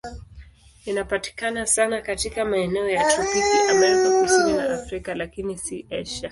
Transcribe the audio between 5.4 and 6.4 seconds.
si Asia.